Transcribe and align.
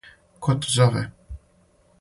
Ко 0.43 0.55
те 0.61 0.71
зове? 0.77 1.05